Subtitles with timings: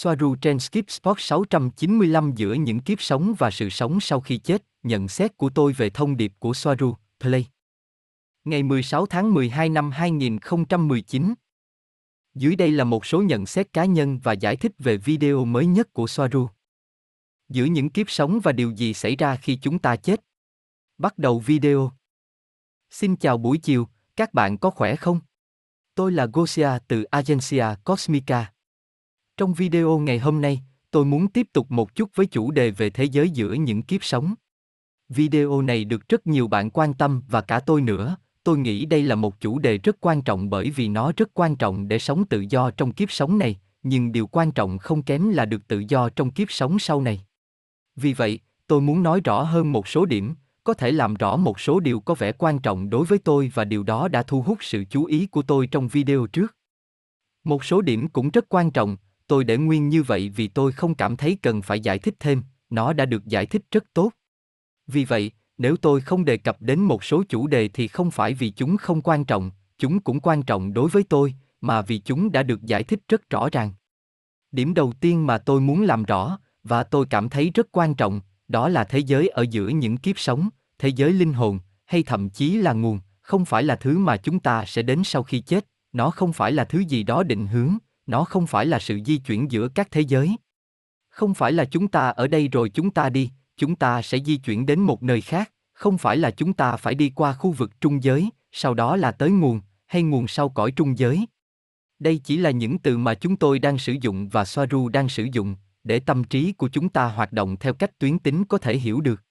[0.00, 4.64] Soaru trên Skip Spot 695 giữa những kiếp sống và sự sống sau khi chết,
[4.82, 7.46] nhận xét của tôi về thông điệp của Soaru, Play.
[8.44, 11.34] Ngày 16 tháng 12 năm 2019.
[12.34, 15.66] Dưới đây là một số nhận xét cá nhân và giải thích về video mới
[15.66, 16.48] nhất của Soaru.
[17.48, 20.20] Giữa những kiếp sống và điều gì xảy ra khi chúng ta chết.
[20.98, 21.92] Bắt đầu video.
[22.90, 25.20] Xin chào buổi chiều, các bạn có khỏe không?
[25.94, 28.52] Tôi là Gosia từ Agencia Cosmica.
[29.38, 30.60] Trong video ngày hôm nay,
[30.90, 34.04] tôi muốn tiếp tục một chút với chủ đề về thế giới giữa những kiếp
[34.04, 34.34] sống.
[35.08, 38.16] Video này được rất nhiều bạn quan tâm và cả tôi nữa.
[38.44, 41.56] Tôi nghĩ đây là một chủ đề rất quan trọng bởi vì nó rất quan
[41.56, 45.30] trọng để sống tự do trong kiếp sống này, nhưng điều quan trọng không kém
[45.30, 47.24] là được tự do trong kiếp sống sau này.
[47.96, 50.34] Vì vậy, tôi muốn nói rõ hơn một số điểm,
[50.64, 53.64] có thể làm rõ một số điều có vẻ quan trọng đối với tôi và
[53.64, 56.56] điều đó đã thu hút sự chú ý của tôi trong video trước.
[57.44, 58.96] Một số điểm cũng rất quan trọng,
[59.28, 62.42] tôi để nguyên như vậy vì tôi không cảm thấy cần phải giải thích thêm,
[62.70, 64.10] nó đã được giải thích rất tốt.
[64.86, 68.34] Vì vậy, nếu tôi không đề cập đến một số chủ đề thì không phải
[68.34, 72.32] vì chúng không quan trọng, chúng cũng quan trọng đối với tôi, mà vì chúng
[72.32, 73.72] đã được giải thích rất rõ ràng.
[74.52, 78.20] Điểm đầu tiên mà tôi muốn làm rõ, và tôi cảm thấy rất quan trọng,
[78.48, 82.30] đó là thế giới ở giữa những kiếp sống, thế giới linh hồn, hay thậm
[82.30, 85.66] chí là nguồn, không phải là thứ mà chúng ta sẽ đến sau khi chết,
[85.92, 89.18] nó không phải là thứ gì đó định hướng, nó không phải là sự di
[89.18, 90.36] chuyển giữa các thế giới.
[91.08, 94.36] Không phải là chúng ta ở đây rồi chúng ta đi, chúng ta sẽ di
[94.36, 97.80] chuyển đến một nơi khác, không phải là chúng ta phải đi qua khu vực
[97.80, 101.26] trung giới, sau đó là tới nguồn, hay nguồn sau cõi trung giới.
[101.98, 105.26] Đây chỉ là những từ mà chúng tôi đang sử dụng và Soaru đang sử
[105.32, 108.76] dụng, để tâm trí của chúng ta hoạt động theo cách tuyến tính có thể
[108.76, 109.22] hiểu được.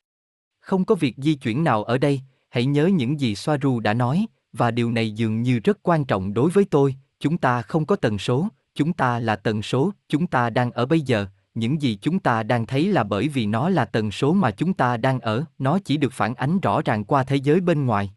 [0.59, 4.25] Không có việc di chuyển nào ở đây, hãy nhớ những gì Soaru đã nói,
[4.53, 7.95] và điều này dường như rất quan trọng đối với tôi, chúng ta không có
[7.95, 8.47] tần số,
[8.77, 12.43] chúng ta là tần số, chúng ta đang ở bây giờ, những gì chúng ta
[12.43, 15.79] đang thấy là bởi vì nó là tần số mà chúng ta đang ở, nó
[15.79, 18.11] chỉ được phản ánh rõ ràng qua thế giới bên ngoài.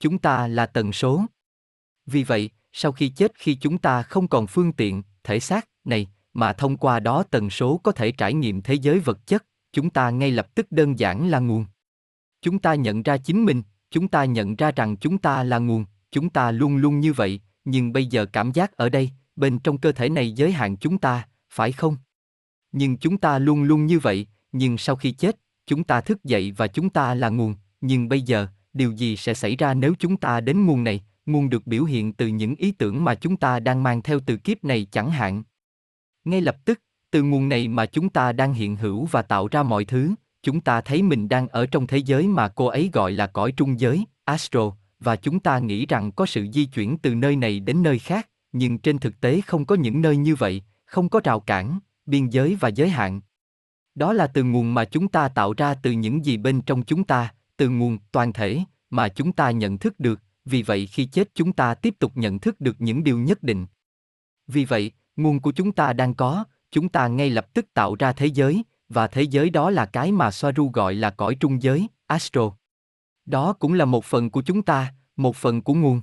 [0.00, 1.24] Chúng ta là tần số.
[2.06, 6.08] Vì vậy, sau khi chết khi chúng ta không còn phương tiện, thể xác này,
[6.34, 9.90] mà thông qua đó tần số có thể trải nghiệm thế giới vật chất, chúng
[9.90, 11.64] ta ngay lập tức đơn giản là nguồn.
[12.42, 15.84] Chúng ta nhận ra chính mình, chúng ta nhận ra rằng chúng ta là nguồn,
[16.10, 19.78] chúng ta luôn luôn như vậy, nhưng bây giờ cảm giác ở đây, bên trong
[19.78, 21.96] cơ thể này giới hạn chúng ta, phải không?
[22.72, 26.52] Nhưng chúng ta luôn luôn như vậy, nhưng sau khi chết, chúng ta thức dậy
[26.56, 30.16] và chúng ta là nguồn, nhưng bây giờ, điều gì sẽ xảy ra nếu chúng
[30.16, 33.60] ta đến nguồn này, nguồn được biểu hiện từ những ý tưởng mà chúng ta
[33.60, 35.42] đang mang theo từ kiếp này chẳng hạn.
[36.24, 39.62] Ngay lập tức, từ nguồn này mà chúng ta đang hiện hữu và tạo ra
[39.62, 43.12] mọi thứ, chúng ta thấy mình đang ở trong thế giới mà cô ấy gọi
[43.12, 47.14] là cõi trung giới, astro, và chúng ta nghĩ rằng có sự di chuyển từ
[47.14, 50.62] nơi này đến nơi khác, nhưng trên thực tế không có những nơi như vậy,
[50.84, 53.20] không có rào cản, biên giới và giới hạn.
[53.94, 57.04] Đó là từ nguồn mà chúng ta tạo ra từ những gì bên trong chúng
[57.04, 58.60] ta, từ nguồn toàn thể
[58.90, 62.38] mà chúng ta nhận thức được, vì vậy khi chết chúng ta tiếp tục nhận
[62.38, 63.66] thức được những điều nhất định.
[64.46, 68.12] Vì vậy, nguồn của chúng ta đang có, chúng ta ngay lập tức tạo ra
[68.12, 71.86] thế giới, và thế giới đó là cái mà Soaru gọi là cõi trung giới,
[72.06, 72.52] Astro.
[73.26, 76.02] Đó cũng là một phần của chúng ta, một phần của nguồn.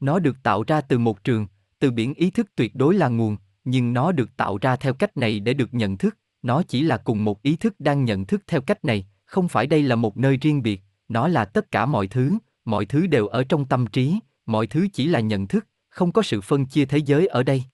[0.00, 1.46] Nó được tạo ra từ một trường,
[1.82, 5.16] từ biển ý thức tuyệt đối là nguồn, nhưng nó được tạo ra theo cách
[5.16, 8.42] này để được nhận thức, nó chỉ là cùng một ý thức đang nhận thức
[8.46, 11.86] theo cách này, không phải đây là một nơi riêng biệt, nó là tất cả
[11.86, 15.66] mọi thứ, mọi thứ đều ở trong tâm trí, mọi thứ chỉ là nhận thức,
[15.88, 17.64] không có sự phân chia thế giới ở đây.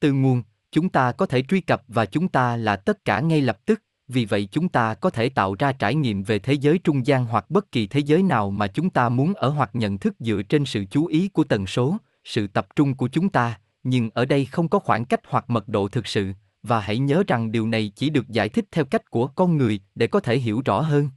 [0.00, 0.42] Từ nguồn,
[0.72, 3.82] chúng ta có thể truy cập và chúng ta là tất cả ngay lập tức,
[4.08, 7.26] vì vậy chúng ta có thể tạo ra trải nghiệm về thế giới trung gian
[7.26, 10.42] hoặc bất kỳ thế giới nào mà chúng ta muốn ở hoặc nhận thức dựa
[10.42, 11.96] trên sự chú ý của tần số,
[12.26, 15.68] sự tập trung của chúng ta, nhưng ở đây không có khoảng cách hoặc mật
[15.68, 16.32] độ thực sự,
[16.62, 19.80] và hãy nhớ rằng điều này chỉ được giải thích theo cách của con người
[19.94, 21.10] để có thể hiểu rõ hơn.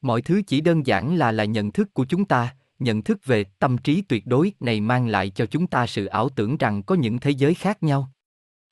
[0.00, 3.44] Mọi thứ chỉ đơn giản là là nhận thức của chúng ta, nhận thức về
[3.44, 6.94] tâm trí tuyệt đối này mang lại cho chúng ta sự ảo tưởng rằng có
[6.94, 8.12] những thế giới khác nhau.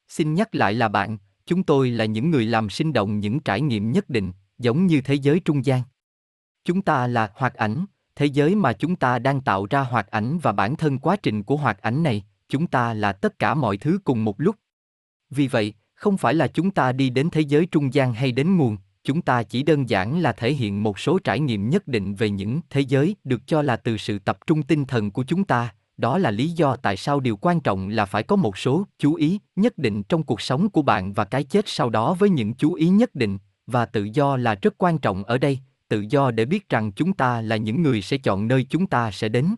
[0.08, 3.60] Xin nhắc lại là bạn, chúng tôi là những người làm sinh động những trải
[3.60, 5.82] nghiệm nhất định, giống như thế giới trung gian.
[6.64, 7.86] Chúng ta là hoạt ảnh,
[8.16, 11.42] thế giới mà chúng ta đang tạo ra hoạt ảnh và bản thân quá trình
[11.42, 14.56] của hoạt ảnh này, chúng ta là tất cả mọi thứ cùng một lúc.
[15.30, 18.56] Vì vậy, không phải là chúng ta đi đến thế giới trung gian hay đến
[18.56, 22.14] nguồn, chúng ta chỉ đơn giản là thể hiện một số trải nghiệm nhất định
[22.14, 25.44] về những thế giới được cho là từ sự tập trung tinh thần của chúng
[25.44, 28.86] ta, đó là lý do tại sao điều quan trọng là phải có một số
[28.98, 32.30] chú ý nhất định trong cuộc sống của bạn và cái chết sau đó với
[32.30, 36.04] những chú ý nhất định và tự do là rất quan trọng ở đây tự
[36.10, 39.28] do để biết rằng chúng ta là những người sẽ chọn nơi chúng ta sẽ
[39.28, 39.54] đến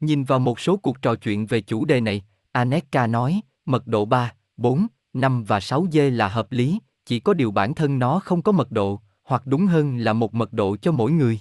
[0.00, 4.04] nhìn vào một số cuộc trò chuyện về chủ đề này aneka nói mật độ
[4.04, 8.18] 3, 4, 5 và 6 dê là hợp lý, chỉ có điều bản thân nó
[8.18, 11.40] không có mật độ, hoặc đúng hơn là một mật độ cho mỗi người.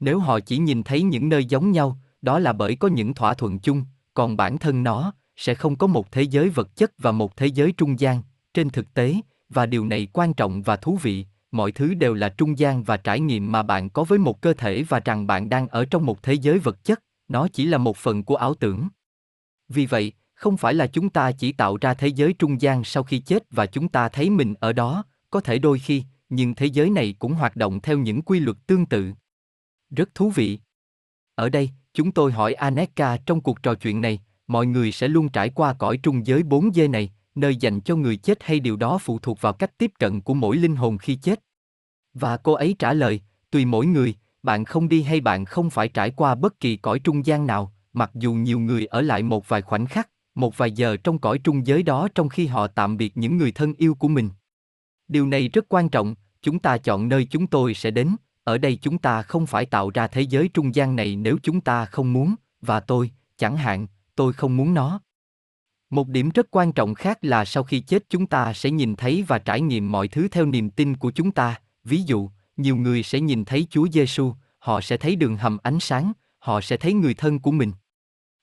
[0.00, 3.34] Nếu họ chỉ nhìn thấy những nơi giống nhau, đó là bởi có những thỏa
[3.34, 3.84] thuận chung,
[4.14, 7.46] còn bản thân nó sẽ không có một thế giới vật chất và một thế
[7.46, 8.22] giới trung gian,
[8.54, 9.14] trên thực tế,
[9.48, 12.96] và điều này quan trọng và thú vị, mọi thứ đều là trung gian và
[12.96, 16.06] trải nghiệm mà bạn có với một cơ thể và rằng bạn đang ở trong
[16.06, 18.88] một thế giới vật chất, nó chỉ là một phần của ảo tưởng.
[19.68, 23.02] Vì vậy, không phải là chúng ta chỉ tạo ra thế giới trung gian sau
[23.02, 26.66] khi chết và chúng ta thấy mình ở đó, có thể đôi khi, nhưng thế
[26.66, 29.12] giới này cũng hoạt động theo những quy luật tương tự.
[29.90, 30.58] Rất thú vị.
[31.34, 35.28] Ở đây, chúng tôi hỏi Aneka trong cuộc trò chuyện này, mọi người sẽ luôn
[35.28, 38.98] trải qua cõi trung giới 4D này, nơi dành cho người chết hay điều đó
[38.98, 41.40] phụ thuộc vào cách tiếp cận của mỗi linh hồn khi chết.
[42.14, 43.20] Và cô ấy trả lời,
[43.50, 46.98] tùy mỗi người, bạn không đi hay bạn không phải trải qua bất kỳ cõi
[46.98, 50.72] trung gian nào, mặc dù nhiều người ở lại một vài khoảnh khắc, một vài
[50.72, 53.94] giờ trong cõi trung giới đó trong khi họ tạm biệt những người thân yêu
[53.94, 54.30] của mình.
[55.08, 58.78] Điều này rất quan trọng, chúng ta chọn nơi chúng tôi sẽ đến, ở đây
[58.82, 62.12] chúng ta không phải tạo ra thế giới trung gian này nếu chúng ta không
[62.12, 65.00] muốn, và tôi, chẳng hạn, tôi không muốn nó.
[65.92, 69.24] Một điểm rất quan trọng khác là sau khi chết chúng ta sẽ nhìn thấy
[69.28, 73.02] và trải nghiệm mọi thứ theo niềm tin của chúng ta, ví dụ, nhiều người
[73.02, 76.92] sẽ nhìn thấy Chúa Giêsu, họ sẽ thấy đường hầm ánh sáng, họ sẽ thấy
[76.92, 77.72] người thân của mình.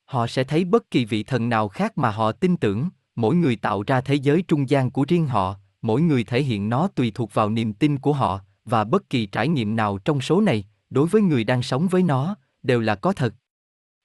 [0.05, 3.55] Họ sẽ thấy bất kỳ vị thần nào khác mà họ tin tưởng, mỗi người
[3.55, 7.11] tạo ra thế giới trung gian của riêng họ, mỗi người thể hiện nó tùy
[7.15, 10.65] thuộc vào niềm tin của họ, và bất kỳ trải nghiệm nào trong số này,
[10.89, 13.33] đối với người đang sống với nó, đều là có thật.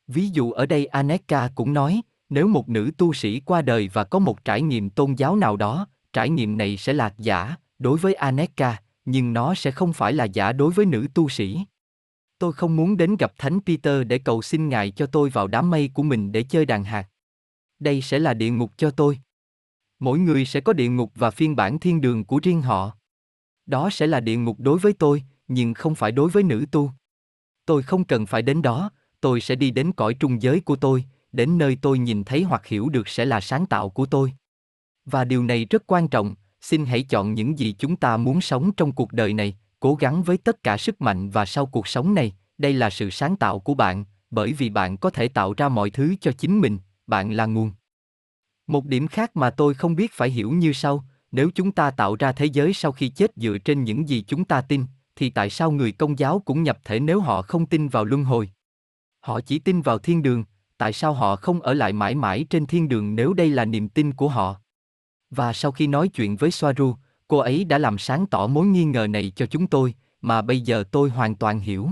[0.07, 2.03] Ví dụ ở đây Aneka cũng nói,
[2.35, 5.57] nếu một nữ tu sĩ qua đời và có một trải nghiệm tôn giáo nào
[5.57, 10.13] đó, trải nghiệm này sẽ là giả, đối với Aneka, nhưng nó sẽ không phải
[10.13, 11.61] là giả đối với nữ tu sĩ.
[12.39, 15.71] Tôi không muốn đến gặp Thánh Peter để cầu xin Ngài cho tôi vào đám
[15.71, 17.09] mây của mình để chơi đàn hạt.
[17.79, 19.19] Đây sẽ là địa ngục cho tôi.
[19.99, 22.97] Mỗi người sẽ có địa ngục và phiên bản thiên đường của riêng họ.
[23.67, 26.91] Đó sẽ là địa ngục đối với tôi, nhưng không phải đối với nữ tu.
[27.67, 28.91] Tôi không cần phải đến đó,
[29.21, 31.05] tôi sẽ đi đến cõi trung giới của tôi,
[31.35, 34.33] đến nơi tôi nhìn thấy hoặc hiểu được sẽ là sáng tạo của tôi.
[35.05, 38.73] Và điều này rất quan trọng, xin hãy chọn những gì chúng ta muốn sống
[38.73, 42.15] trong cuộc đời này, cố gắng với tất cả sức mạnh và sau cuộc sống
[42.15, 45.69] này, đây là sự sáng tạo của bạn, bởi vì bạn có thể tạo ra
[45.69, 47.73] mọi thứ cho chính mình, bạn là nguồn.
[48.67, 52.17] Một điểm khác mà tôi không biết phải hiểu như sau, nếu chúng ta tạo
[52.17, 54.85] ra thế giới sau khi chết dựa trên những gì chúng ta tin,
[55.17, 58.25] thì tại sao người công giáo cũng nhập thể nếu họ không tin vào luân
[58.25, 58.51] hồi?
[59.21, 60.45] Họ chỉ tin vào thiên đường,
[60.85, 63.89] tại sao họ không ở lại mãi mãi trên thiên đường nếu đây là niềm
[63.89, 64.57] tin của họ?
[65.31, 66.95] Và sau khi nói chuyện với Soaru,
[67.29, 70.61] cô ấy đã làm sáng tỏ mối nghi ngờ này cho chúng tôi, mà bây
[70.61, 71.91] giờ tôi hoàn toàn hiểu.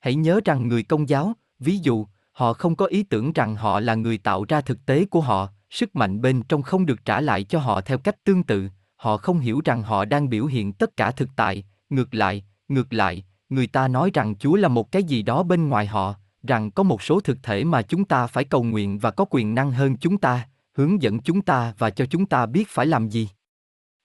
[0.00, 3.80] Hãy nhớ rằng người công giáo, ví dụ, họ không có ý tưởng rằng họ
[3.80, 7.20] là người tạo ra thực tế của họ, sức mạnh bên trong không được trả
[7.20, 10.72] lại cho họ theo cách tương tự, họ không hiểu rằng họ đang biểu hiện
[10.72, 14.92] tất cả thực tại, ngược lại, ngược lại, người ta nói rằng Chúa là một
[14.92, 18.26] cái gì đó bên ngoài họ, rằng có một số thực thể mà chúng ta
[18.26, 21.90] phải cầu nguyện và có quyền năng hơn chúng ta, hướng dẫn chúng ta và
[21.90, 23.28] cho chúng ta biết phải làm gì.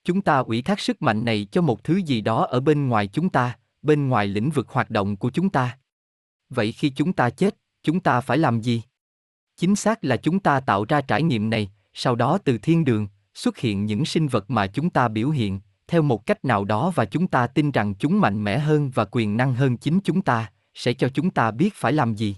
[0.04, 3.08] Chúng ta ủy thác sức mạnh này cho một thứ gì đó ở bên ngoài
[3.08, 5.78] chúng ta, bên ngoài lĩnh vực hoạt động của chúng ta.
[6.50, 8.82] Vậy khi chúng ta chết, chúng ta phải làm gì?
[9.58, 13.08] Chính xác là chúng ta tạo ra trải nghiệm này, sau đó từ thiên đường,
[13.34, 16.92] xuất hiện những sinh vật mà chúng ta biểu hiện, theo một cách nào đó
[16.96, 20.22] và chúng ta tin rằng chúng mạnh mẽ hơn và quyền năng hơn chính chúng
[20.22, 22.36] ta, sẽ cho chúng ta biết phải làm gì.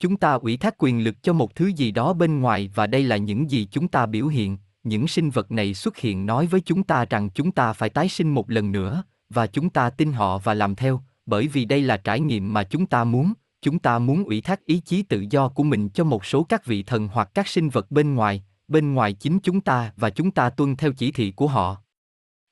[0.00, 3.02] Chúng ta ủy thác quyền lực cho một thứ gì đó bên ngoài và đây
[3.02, 6.60] là những gì chúng ta biểu hiện, những sinh vật này xuất hiện nói với
[6.60, 10.12] chúng ta rằng chúng ta phải tái sinh một lần nữa, và chúng ta tin
[10.12, 13.32] họ và làm theo, bởi vì đây là trải nghiệm mà chúng ta muốn,
[13.62, 16.66] chúng ta muốn ủy thác ý chí tự do của mình cho một số các
[16.66, 20.30] vị thần hoặc các sinh vật bên ngoài, bên ngoài chính chúng ta và chúng
[20.30, 21.76] ta tuân theo chỉ thị của họ.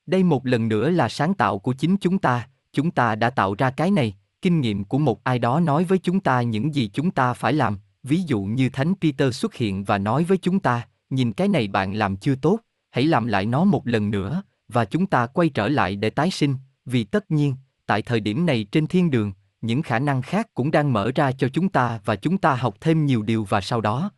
[0.05, 3.55] Đây một lần nữa là sáng tạo của chính chúng ta, chúng ta đã tạo
[3.57, 6.89] ra cái này, kinh nghiệm của một ai đó nói với chúng ta những gì
[6.93, 10.59] chúng ta phải làm, ví dụ như Thánh Peter xuất hiện và nói với chúng
[10.59, 12.59] ta, nhìn cái này bạn làm chưa tốt,
[12.91, 16.31] hãy làm lại nó một lần nữa, và chúng ta quay trở lại để tái
[16.31, 20.53] sinh, vì tất nhiên, tại thời điểm này trên thiên đường, những khả năng khác
[20.53, 23.61] cũng đang mở ra cho chúng ta và chúng ta học thêm nhiều điều và
[23.61, 24.11] sau đó.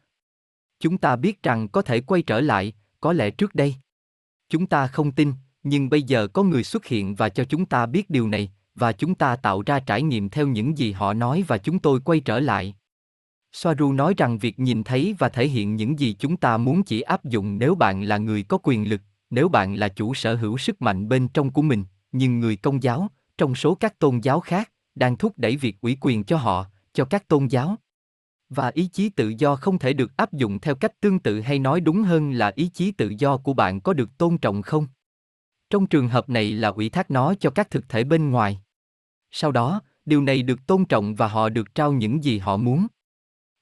[0.80, 3.76] Chúng ta biết rằng có thể quay trở lại, có lẽ trước đây.
[4.50, 7.86] Chúng ta không tin, nhưng bây giờ có người xuất hiện và cho chúng ta
[7.86, 11.44] biết điều này, và chúng ta tạo ra trải nghiệm theo những gì họ nói
[11.48, 12.76] và chúng tôi quay trở lại.
[13.52, 17.02] Soaru nói rằng việc nhìn thấy và thể hiện những gì chúng ta muốn chỉ
[17.02, 20.58] áp dụng nếu bạn là người có quyền lực, nếu bạn là chủ sở hữu
[20.58, 23.08] sức mạnh bên trong của mình, nhưng người công giáo,
[23.38, 27.06] trong số các tôn giáo khác, đang thúc đẩy việc ủy quyền cho họ, cho
[27.06, 27.76] các tôn giáo.
[28.50, 31.60] Và ý chí tự do không thể được áp dụng theo cách tương tự hay
[31.60, 34.88] nói đúng hơn là ý chí tự do của bạn có được tôn trọng không?
[35.70, 38.62] Trong trường hợp này là ủy thác nó cho các thực thể bên ngoài.
[39.32, 42.88] Sau đó, điều này được tôn trọng và họ được trao những gì họ muốn.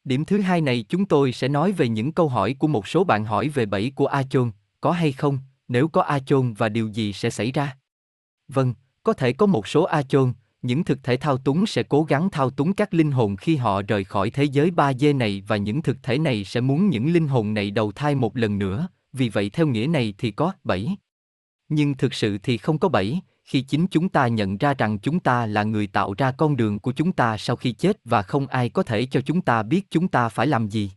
[0.03, 3.03] Điểm thứ hai này chúng tôi sẽ nói về những câu hỏi của một số
[3.03, 6.69] bạn hỏi về bẫy của A Chôn, có hay không, nếu có A Chôn và
[6.69, 7.77] điều gì sẽ xảy ra.
[8.47, 12.03] Vâng, có thể có một số A Chôn, những thực thể thao túng sẽ cố
[12.03, 15.57] gắng thao túng các linh hồn khi họ rời khỏi thế giới 3D này và
[15.57, 18.87] những thực thể này sẽ muốn những linh hồn này đầu thai một lần nữa,
[19.13, 20.89] vì vậy theo nghĩa này thì có bẫy.
[21.69, 25.19] Nhưng thực sự thì không có bẫy, khi chính chúng ta nhận ra rằng chúng
[25.19, 28.47] ta là người tạo ra con đường của chúng ta sau khi chết và không
[28.47, 30.91] ai có thể cho chúng ta biết chúng ta phải làm gì.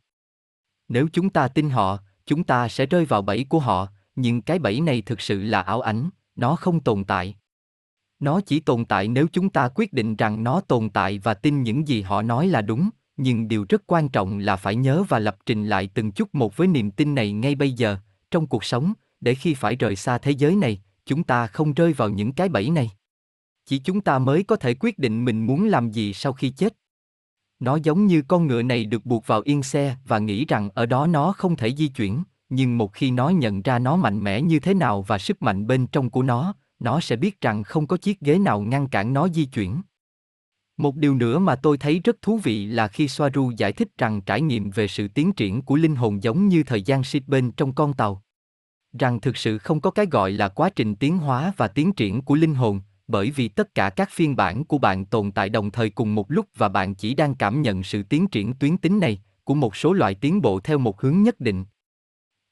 [0.89, 4.59] Nếu chúng ta tin họ, chúng ta sẽ rơi vào bẫy của họ, nhưng cái
[4.59, 7.37] bẫy này thực sự là ảo ảnh, nó không tồn tại.
[8.21, 11.63] Nó chỉ tồn tại nếu chúng ta quyết định rằng nó tồn tại và tin
[11.63, 15.19] những gì họ nói là đúng, nhưng điều rất quan trọng là phải nhớ và
[15.19, 17.97] lập trình lại từng chút một với niềm tin này ngay bây giờ,
[18.31, 21.93] trong cuộc sống, để khi phải rời xa thế giới này, chúng ta không rơi
[21.93, 22.91] vào những cái bẫy này.
[23.67, 26.77] Chỉ chúng ta mới có thể quyết định mình muốn làm gì sau khi chết.
[27.61, 30.87] Nó giống như con ngựa này được buộc vào yên xe và nghĩ rằng ở
[30.87, 34.43] đó nó không thể di chuyển, nhưng một khi nó nhận ra nó mạnh mẽ
[34.43, 37.87] như thế nào và sức mạnh bên trong của nó, nó sẽ biết rằng không
[37.87, 39.83] có chiếc ghế nào ngăn cản nó di chuyển.
[40.77, 44.21] Một điều nữa mà tôi thấy rất thú vị là khi Soaru giải thích rằng
[44.21, 47.53] trải nghiệm về sự tiến triển của linh hồn giống như thời gian ship bên
[47.53, 48.23] trong con tàu
[48.93, 52.23] rằng thực sự không có cái gọi là quá trình tiến hóa và tiến triển
[52.23, 55.71] của linh hồn, bởi vì tất cả các phiên bản của bạn tồn tại đồng
[55.71, 58.99] thời cùng một lúc và bạn chỉ đang cảm nhận sự tiến triển tuyến tính
[59.01, 61.65] này của một số loại tiến bộ theo một hướng nhất định.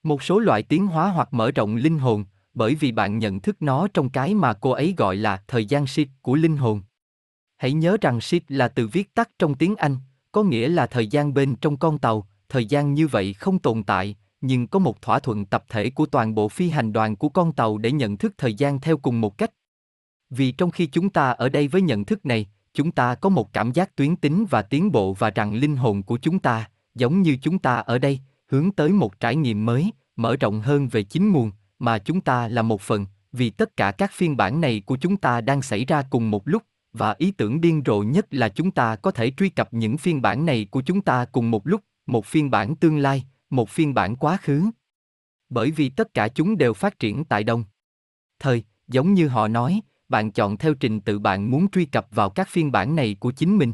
[0.02, 2.24] Một số loại tiến hóa hoặc mở rộng linh hồn,
[2.54, 5.84] bởi vì bạn nhận thức nó trong cái mà cô ấy gọi là thời gian
[5.84, 6.82] shift của linh hồn.
[7.56, 9.96] Hãy nhớ rằng shift là từ viết tắt trong tiếng anh,
[10.32, 13.82] có nghĩa là thời gian bên trong con tàu, thời gian như vậy không tồn
[13.82, 17.28] tại nhưng có một thỏa thuận tập thể của toàn bộ phi hành đoàn của
[17.28, 19.50] con tàu để nhận thức thời gian theo cùng một cách.
[20.30, 23.52] Vì trong khi chúng ta ở đây với nhận thức này, chúng ta có một
[23.52, 27.22] cảm giác tuyến tính và tiến bộ và rằng linh hồn của chúng ta, giống
[27.22, 31.02] như chúng ta ở đây, hướng tới một trải nghiệm mới, mở rộng hơn về
[31.02, 34.82] chính nguồn, mà chúng ta là một phần, vì tất cả các phiên bản này
[34.86, 36.62] của chúng ta đang xảy ra cùng một lúc,
[36.92, 40.22] và ý tưởng điên rồ nhất là chúng ta có thể truy cập những phiên
[40.22, 43.94] bản này của chúng ta cùng một lúc, một phiên bản tương lai, một phiên
[43.94, 44.64] bản quá khứ.
[45.48, 47.64] Bởi vì tất cả chúng đều phát triển tại đông.
[48.38, 52.30] Thời, giống như họ nói, bạn chọn theo trình tự bạn muốn truy cập vào
[52.30, 53.72] các phiên bản này của chính mình.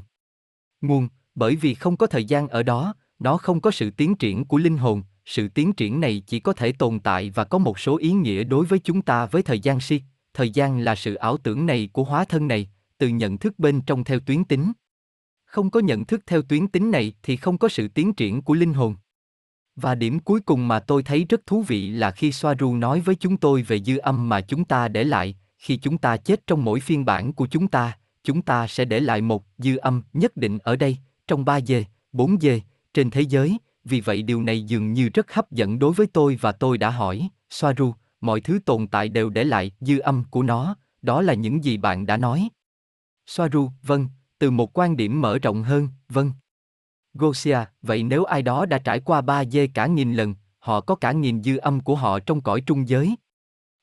[0.81, 4.45] Nguồn, bởi vì không có thời gian ở đó, nó không có sự tiến triển
[4.45, 7.79] của linh hồn, sự tiến triển này chỉ có thể tồn tại và có một
[7.79, 10.01] số ý nghĩa đối với chúng ta với thời gian si.
[10.35, 13.81] Thời gian là sự ảo tưởng này của hóa thân này, từ nhận thức bên
[13.81, 14.73] trong theo tuyến tính.
[15.45, 18.55] Không có nhận thức theo tuyến tính này thì không có sự tiến triển của
[18.55, 18.97] linh hồn.
[19.77, 23.15] Và điểm cuối cùng mà tôi thấy rất thú vị là khi Soaru nói với
[23.15, 26.65] chúng tôi về dư âm mà chúng ta để lại, khi chúng ta chết trong
[26.65, 30.37] mỗi phiên bản của chúng ta, chúng ta sẽ để lại một dư âm nhất
[30.37, 32.61] định ở đây, trong 3 dê, 4 dê,
[32.95, 36.39] trên thế giới, vì vậy điều này dường như rất hấp dẫn đối với tôi
[36.41, 40.43] và tôi đã hỏi, Soaru, mọi thứ tồn tại đều để lại dư âm của
[40.43, 42.49] nó, đó là những gì bạn đã nói.
[43.27, 46.33] Soaru, vâng, từ một quan điểm mở rộng hơn, vâng.
[47.15, 50.95] Gosia, vậy nếu ai đó đã trải qua ba dê cả nghìn lần, họ có
[50.95, 53.17] cả nghìn dư âm của họ trong cõi trung giới.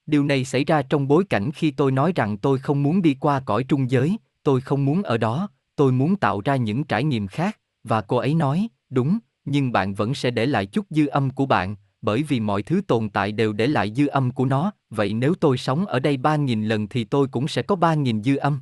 [0.05, 3.15] Điều này xảy ra trong bối cảnh khi tôi nói rằng tôi không muốn đi
[3.19, 7.03] qua cõi trung giới, tôi không muốn ở đó, tôi muốn tạo ra những trải
[7.03, 11.07] nghiệm khác, và cô ấy nói, đúng, nhưng bạn vẫn sẽ để lại chút dư
[11.07, 14.45] âm của bạn, bởi vì mọi thứ tồn tại đều để lại dư âm của
[14.45, 17.75] nó, vậy nếu tôi sống ở đây ba nghìn lần thì tôi cũng sẽ có
[17.75, 18.59] ba nghìn dư âm.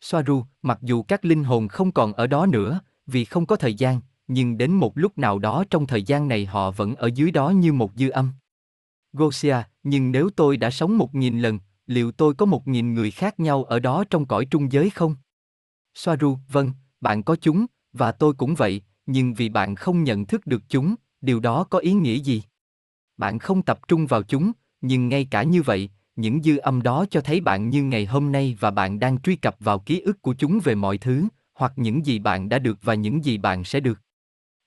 [0.00, 3.74] Soaru, mặc dù các linh hồn không còn ở đó nữa, vì không có thời
[3.74, 7.30] gian, nhưng đến một lúc nào đó trong thời gian này họ vẫn ở dưới
[7.30, 8.32] đó như một dư âm.
[9.12, 13.10] Gosia, nhưng nếu tôi đã sống một nghìn lần, liệu tôi có một nghìn người
[13.10, 15.16] khác nhau ở đó trong cõi trung giới không?
[15.94, 20.46] Soaru, vâng, bạn có chúng, và tôi cũng vậy, nhưng vì bạn không nhận thức
[20.46, 22.42] được chúng, điều đó có ý nghĩa gì?
[23.16, 27.04] Bạn không tập trung vào chúng, nhưng ngay cả như vậy, những dư âm đó
[27.10, 30.22] cho thấy bạn như ngày hôm nay và bạn đang truy cập vào ký ức
[30.22, 31.24] của chúng về mọi thứ,
[31.60, 34.00] hoặc những gì bạn đã được và những gì bạn sẽ được.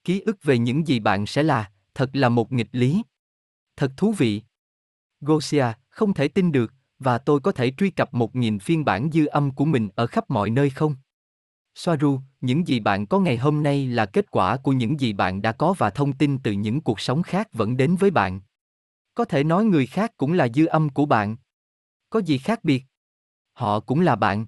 [0.04, 3.02] Ký ức về những gì bạn sẽ là, thật là một nghịch lý.
[3.76, 4.42] Thật thú vị.
[5.20, 9.10] Gosia, không thể tin được, và tôi có thể truy cập một nghìn phiên bản
[9.12, 10.96] dư âm của mình ở khắp mọi nơi không?
[11.74, 15.42] Soaru, những gì bạn có ngày hôm nay là kết quả của những gì bạn
[15.42, 18.40] đã có và thông tin từ những cuộc sống khác vẫn đến với bạn.
[19.14, 21.36] Có thể nói người khác cũng là dư âm của bạn.
[22.10, 22.84] Có gì khác biệt?
[23.52, 24.46] Họ cũng là bạn.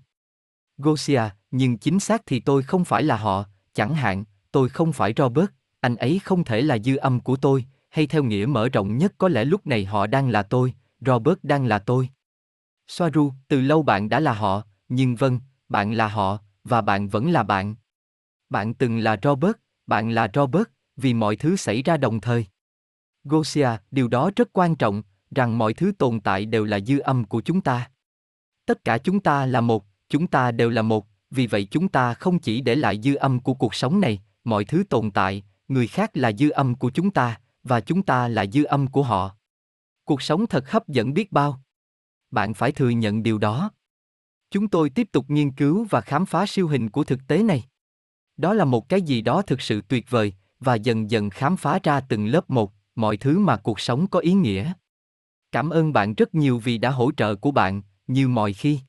[0.79, 1.23] Gosia,
[1.57, 5.47] nhưng chính xác thì tôi không phải là họ, chẳng hạn, tôi không phải Robert,
[5.81, 9.15] anh ấy không thể là dư âm của tôi, hay theo nghĩa mở rộng nhất
[9.19, 12.09] có lẽ lúc này họ đang là tôi, Robert đang là tôi.
[12.87, 17.31] Soaru, từ lâu bạn đã là họ, nhưng vâng, bạn là họ, và bạn vẫn
[17.31, 17.75] là bạn.
[18.51, 22.47] Bạn từng là Robert, bạn là Robert, vì mọi thứ xảy ra đồng thời.
[23.25, 27.25] Gosia, điều đó rất quan trọng, rằng mọi thứ tồn tại đều là dư âm
[27.25, 27.91] của chúng ta.
[28.67, 32.15] Tất cả chúng ta là một, chúng ta đều là một, vì vậy chúng ta
[32.15, 35.87] không chỉ để lại dư âm của cuộc sống này, mọi thứ tồn tại, người
[35.87, 39.37] khác là dư âm của chúng ta, và chúng ta là dư âm của họ.
[40.05, 41.61] Cuộc sống thật hấp dẫn biết bao.
[42.31, 43.71] Bạn phải thừa nhận điều đó.
[44.51, 47.65] Chúng tôi tiếp tục nghiên cứu và khám phá siêu hình của thực tế này.
[48.37, 51.79] Đó là một cái gì đó thực sự tuyệt vời, và dần dần khám phá
[51.83, 54.73] ra từng lớp một, mọi thứ mà cuộc sống có ý nghĩa.
[55.53, 58.81] Cảm ơn bạn rất nhiều vì đã hỗ trợ của bạn, như mọi khi.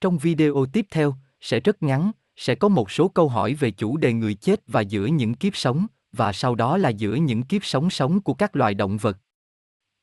[0.00, 3.96] Trong video tiếp theo, sẽ rất ngắn, sẽ có một số câu hỏi về chủ
[3.96, 7.64] đề người chết và giữa những kiếp sống, và sau đó là giữa những kiếp
[7.64, 9.16] sống sống của các loài động vật.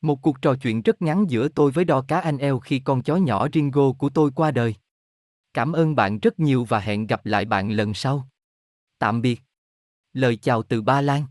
[0.01, 3.03] Một cuộc trò chuyện rất ngắn giữa tôi với đo cá anh eo khi con
[3.03, 4.75] chó nhỏ Ringo của tôi qua đời.
[5.53, 8.27] Cảm ơn bạn rất nhiều và hẹn gặp lại bạn lần sau.
[9.00, 9.41] Tạm biệt.
[10.13, 11.25] Lời chào từ Ba Lan.